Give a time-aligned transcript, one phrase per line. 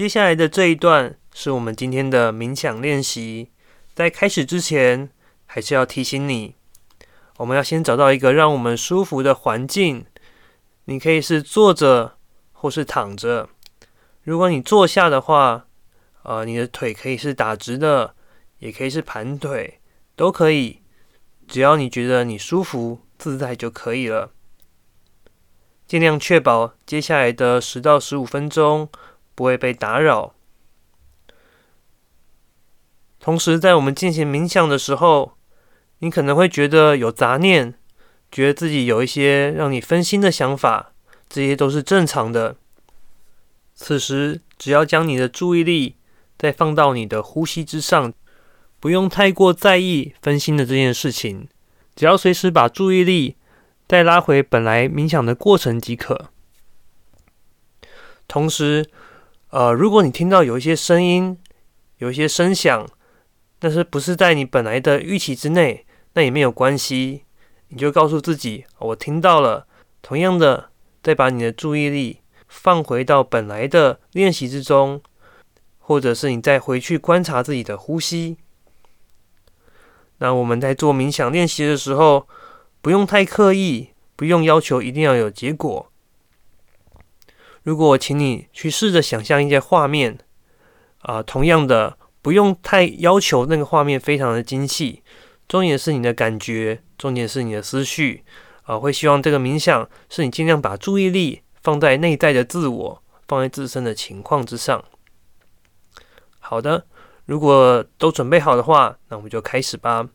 [0.00, 3.50] 接下来的这一段是我们今天的冥想练习。
[3.94, 5.10] 在开始之前，
[5.44, 6.54] 还是要提醒你，
[7.36, 10.06] 我们要先找到一个让我们舒服的环境。
[10.86, 12.16] 你可以是坐着，
[12.52, 13.50] 或是躺着。
[14.22, 15.66] 如果你坐下的话，
[16.22, 18.14] 呃，你的腿可以是打直的，
[18.60, 19.80] 也可以是盘腿，
[20.16, 20.80] 都可以。
[21.46, 24.32] 只要你觉得你舒服自在就可以了。
[25.86, 28.88] 尽量确保接下来的十到十五分钟。
[29.40, 30.34] 不会被打扰。
[33.18, 35.32] 同时，在我们进行冥想的时候，
[36.00, 37.72] 你可能会觉得有杂念，
[38.30, 40.92] 觉得自己有一些让你分心的想法，
[41.26, 42.56] 这些都是正常的。
[43.74, 45.96] 此时，只要将你的注意力
[46.36, 48.12] 再放到你的呼吸之上，
[48.78, 51.48] 不用太过在意分心的这件事情，
[51.96, 53.36] 只要随时把注意力
[53.88, 56.28] 再拉回本来冥想的过程即可。
[58.28, 58.88] 同时，
[59.50, 61.36] 呃，如果你听到有一些声音，
[61.98, 62.88] 有一些声响，
[63.58, 65.84] 但是不是在你本来的预期之内，
[66.14, 67.24] 那也没有关系。
[67.68, 69.66] 你就告诉自己，我听到了。
[70.02, 70.70] 同样的，
[71.02, 75.02] 再把你的注意力放回到本来的练习之中，
[75.78, 78.36] 或者是你再回去观察自己的呼吸。
[80.18, 82.28] 那我们在做冥想练习的时候，
[82.80, 85.89] 不用太刻意，不用要求一定要有结果。
[87.62, 90.18] 如果请你去试着想象一些画面，
[91.00, 95.02] 啊，同样的，不用太要求那个画面非常的精细，
[95.46, 98.24] 重点是你的感觉，重点是你的思绪，
[98.62, 104.82] 啊，会希望这个冥想是你尽量把注意力放在内在的自我，放在自身的情况之上。
[106.38, 106.86] 好的，
[107.26, 110.08] 如果都准备好的话，那我们就开始吧。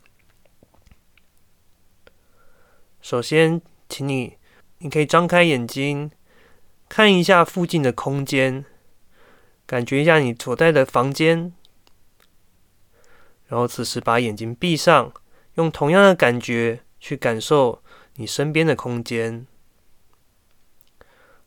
[3.02, 4.38] 首先，请你，
[4.80, 6.10] 你可以张开眼睛。
[6.88, 8.64] 看一下附近的空间，
[9.66, 11.52] 感觉一下你所在的房间，
[13.47, 15.11] 然后此时把眼睛闭上，
[15.55, 17.82] 用同样的感觉去感受
[18.15, 19.45] 你身边的空间。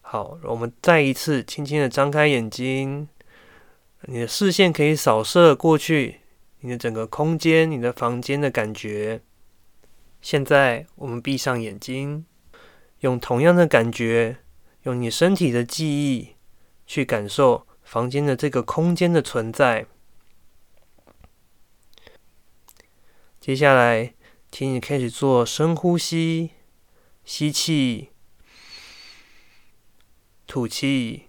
[0.00, 3.08] 好，我们再一次轻轻的张开眼睛，
[4.02, 6.20] 你的视线可以扫射过去，
[6.60, 9.20] 你的整个空间、你的房间的感觉。
[10.20, 12.26] 现在我们闭上眼睛，
[13.00, 14.38] 用同样的感觉。
[14.88, 16.34] 用你身体的记忆
[16.86, 19.86] 去感受房间的这个空间的存在。
[23.38, 24.14] 接下来，
[24.50, 26.52] 请你开始做深呼吸，
[27.22, 28.12] 吸气，
[30.46, 31.28] 吐气，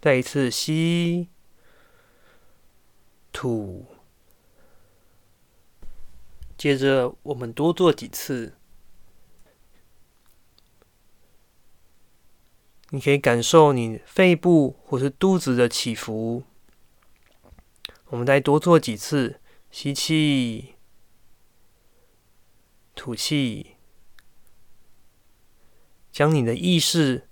[0.00, 1.28] 再一次吸，
[3.32, 3.86] 吐。
[6.58, 8.54] 接着，我们多做几次。
[12.90, 16.44] 你可以感受你肺部或是肚子的起伏。
[18.06, 20.76] 我们再多做几次，吸气，
[22.94, 23.76] 吐气，
[26.12, 27.26] 将你的意识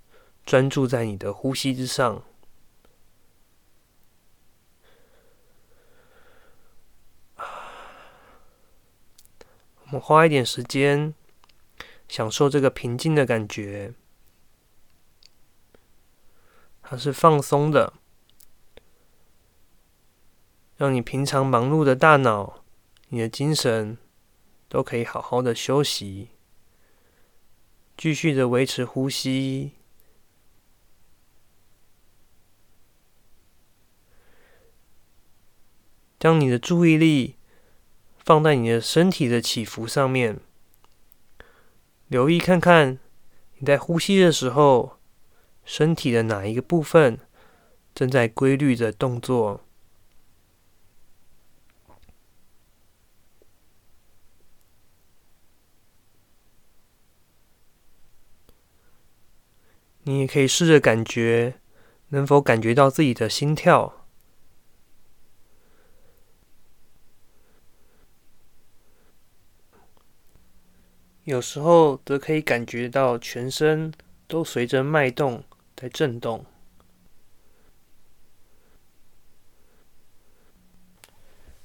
[0.45, 2.23] 专注在你的呼吸之上。
[7.37, 7.45] 我
[9.91, 11.13] 们花一点时间，
[12.09, 13.93] 享受这个平静的感觉。
[16.87, 17.93] 它是放松的，
[20.77, 22.63] 让你平常忙碌的大脑、
[23.09, 23.97] 你的精神
[24.69, 26.29] 都可以好好的休息，
[27.97, 29.71] 继续的维持呼吸，
[36.19, 37.35] 将你的注意力
[38.19, 40.39] 放在你的身体的起伏上面，
[42.09, 42.99] 留意看看
[43.55, 44.99] 你在呼吸的时候。
[45.65, 47.19] 身体的哪一个部分
[47.93, 49.61] 正在规律的动作？
[60.03, 61.59] 你也可以试着感觉，
[62.09, 64.05] 能否感觉到自己的心跳？
[71.23, 73.91] 有时候则可以感觉到全身
[74.27, 75.43] 都随着脉动。
[75.75, 76.45] 在震动，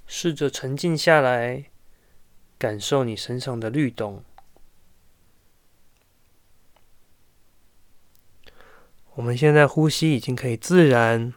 [0.04, 1.70] 试着沉静下来，
[2.58, 4.24] 感受你身上的律动。
[9.14, 11.32] 我们现在呼吸已经可以自然，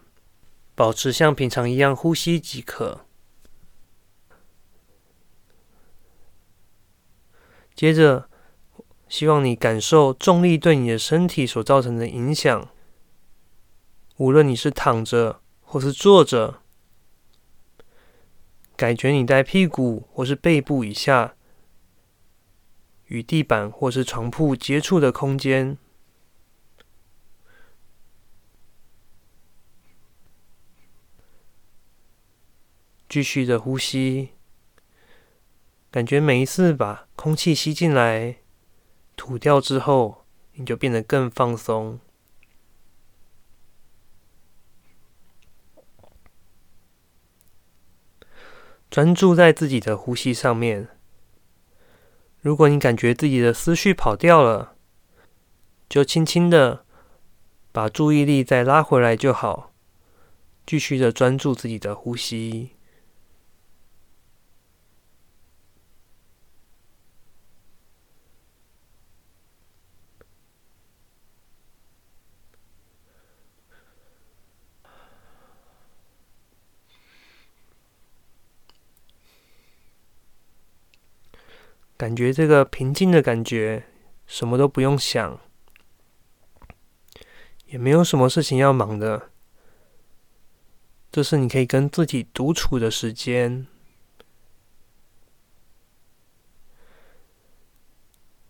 [0.73, 3.05] 保持像平常一样呼吸即可。
[7.75, 8.29] 接着。
[9.13, 12.67] 希望你感受重力对你的身体所造成的影响，
[14.17, 16.63] 无论你是躺着或是坐着，
[18.75, 21.35] 感觉你在屁股或是背部以下
[23.05, 25.77] 与地板或是床铺接触的空间。
[33.07, 34.29] 继续的呼吸，
[35.91, 38.37] 感觉每一次把空气吸进来、
[39.25, 40.25] 吐掉之后，
[40.55, 41.97] 你就变得更放松。
[48.91, 50.89] 专注在自己的呼吸上面。
[52.41, 54.75] 如果你感觉自己的思绪跑掉了，
[55.87, 56.85] 就轻轻的
[57.71, 59.71] 把注意力再拉回来就好，
[60.65, 62.71] 继续的专注自己的呼吸。
[82.03, 83.85] 感觉这个平静的感觉，
[84.27, 85.39] 什么都不用想，
[87.67, 89.29] 也没有什么事情要忙的。
[91.09, 93.65] 这是你可以跟自己独处的时间。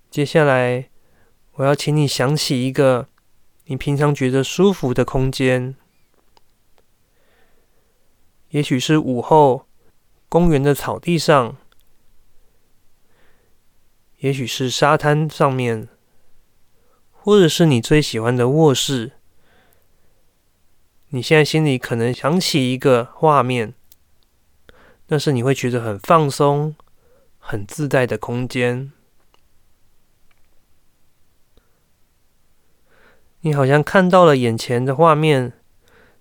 [0.09, 0.89] 接下来，
[1.51, 3.07] 我要请你想起一个
[3.65, 5.75] 你平常觉得舒服的空间，
[8.49, 9.67] 也许是午后
[10.27, 11.55] 公园的草地上。
[14.23, 15.89] 也许是沙滩上面，
[17.11, 19.11] 或者是你最喜欢的卧室。
[21.09, 23.73] 你现在心里可能想起一个画面，
[25.07, 26.73] 那是你会觉得很放松、
[27.37, 28.93] 很自在的空间。
[33.41, 35.51] 你好像看到了眼前的画面，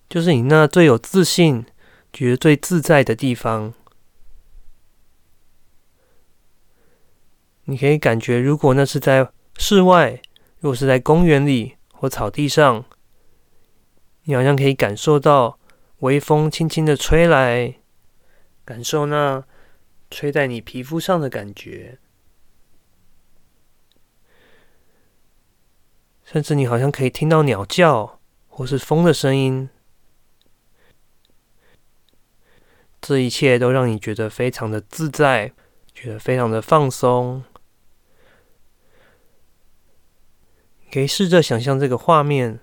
[0.09, 1.65] 就是你那最有自信、
[2.11, 3.73] 觉得最自在的地方。
[7.65, 10.21] 你可以感觉，如果那是在室外，
[10.59, 12.83] 如果是在公园里或草地上，
[14.23, 15.57] 你好像可以感受到
[15.99, 17.75] 微风轻轻的吹来，
[18.65, 19.43] 感受那
[20.11, 21.99] 吹在你皮肤上的感觉，
[26.23, 29.69] 甚至你好像可以听到鸟叫或是风的声音，
[32.99, 35.53] 这一切都让你觉得非常的自在，
[35.93, 37.41] 觉得非常的放松。
[40.93, 42.59] 可以试着想象这个画面，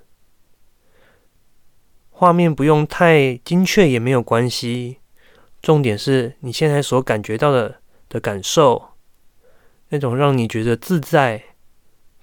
[2.11, 4.99] 画面不用太精确也没有关系，
[5.61, 8.91] 重点是你现在所感觉到的的感受，
[9.89, 11.43] 那种让你觉得自在、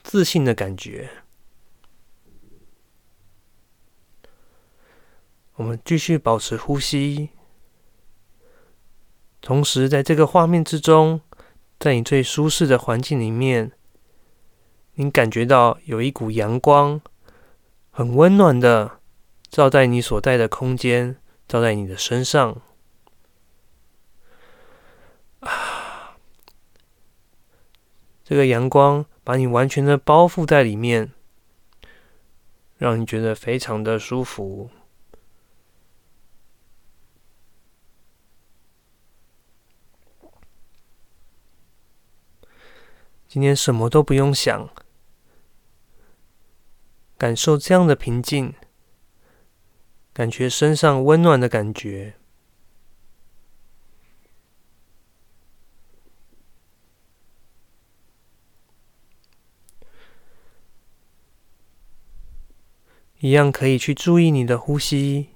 [0.02, 1.10] 自信的感觉。
[5.56, 7.32] 我们继续保持呼吸，
[9.42, 11.20] 同时在这个画面之中，
[11.78, 13.74] 在你最舒适的环境里面。
[15.00, 17.00] 你感觉到有一股阳光，
[17.92, 19.00] 很温暖的
[19.48, 21.18] 照在你所在的空间，
[21.48, 22.60] 照在你的身上。
[25.42, 26.18] 啊，
[28.24, 31.12] 这个阳光把你完全的包覆在里面，
[32.78, 34.72] 让你觉得非常的舒服。
[43.28, 44.68] 今天什么都不用想。
[47.28, 48.54] 感受这样的平静，
[50.14, 52.16] 感觉身上温暖的感觉，
[63.20, 65.32] 一样可以去注意你的呼吸，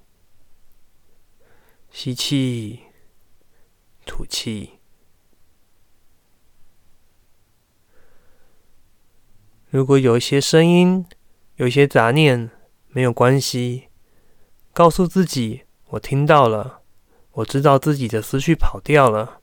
[1.90, 2.84] 吸气，
[4.06, 4.78] 吐气。
[9.68, 11.06] 如果有一些声音，
[11.56, 12.50] 有些杂念
[12.88, 13.88] 没有关系，
[14.72, 16.80] 告诉自己我听到了，
[17.32, 19.40] 我知道自己的思绪跑掉了。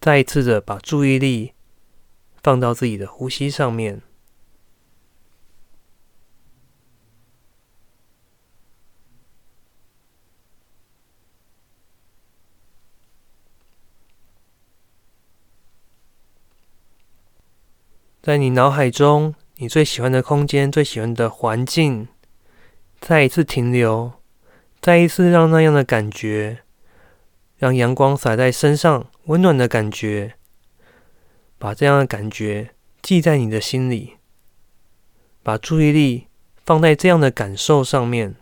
[0.00, 1.52] 再一次的把注意力
[2.42, 4.00] 放到自己的呼吸上面，
[18.22, 19.34] 在你脑海中。
[19.62, 22.08] 你最喜欢的空间最喜欢的环境
[22.98, 24.10] 再一次停留
[24.80, 26.62] 再一次让那样的感觉
[27.58, 30.36] 让阳光洒在身上温暖的感觉
[31.58, 34.14] 把这样的感觉记在你的心里
[35.42, 36.28] 把注意力
[36.64, 38.36] 放在这样的感受上面。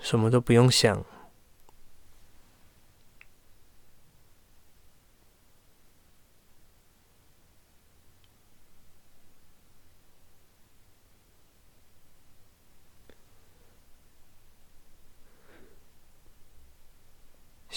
[0.00, 1.02] 什么都不用想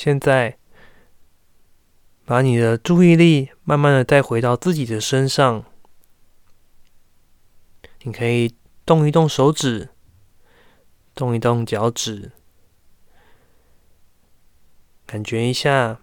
[0.08, 0.58] 现在，
[2.24, 5.66] 把你的注意力慢慢的带回到自己的身上。
[8.04, 9.90] 你可以动一动手指，
[11.14, 12.32] 动一动脚趾，
[15.06, 16.00] 感觉一下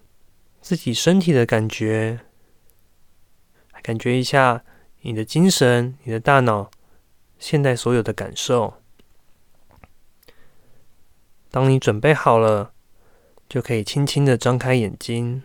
[0.60, 2.20] 自己身体的感觉，
[3.82, 4.62] 感觉一下
[5.00, 6.70] 你的精神、你的大脑
[7.38, 8.74] 现在所有的感受。
[11.50, 12.73] 当你准备好了。
[13.48, 15.42] 就可以轻轻的张开眼睛。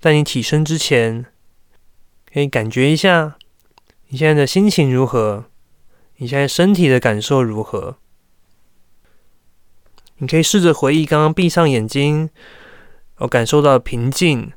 [0.00, 1.26] 在你起身之前，
[2.30, 3.38] 可以感觉一下
[4.08, 5.46] 你现在的心情如何，
[6.16, 7.96] 你现在身体的感受如何。
[10.18, 12.30] 你可以试着回忆刚刚闭上眼睛，
[13.16, 14.52] 我感受到平静，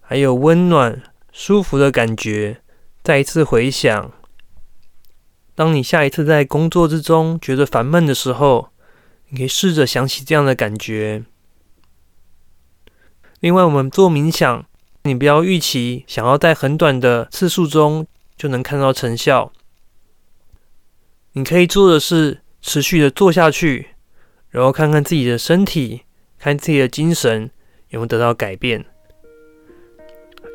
[0.00, 2.60] 还有温暖、舒服的感觉。
[3.02, 4.17] 再一次回想。
[5.58, 8.68] 当你下一次在工作之中觉得烦闷的时候，
[9.30, 11.24] 你可以试着想起这样的感觉。
[13.40, 14.64] 另外，我们做冥想，
[15.02, 19.50] 你不要预期想要在很短的次数中就能看到成效。
[21.32, 23.88] 你可以做的是持续的做下去，
[24.50, 26.02] 然后看看自己的身体，
[26.38, 27.50] 看自己的精神
[27.88, 28.84] 有没有得到改变。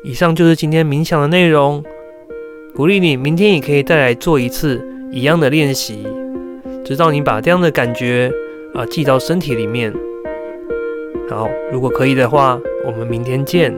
[0.02, 1.84] 以上就是今天冥想的内容，
[2.74, 4.92] 鼓励你明天也可以再来做一次。
[5.14, 6.04] 一样的练习，
[6.84, 8.32] 直到你把这样的感觉
[8.74, 9.94] 啊记到身体里面。
[11.30, 13.72] 好，如果可以的话，我们明天见。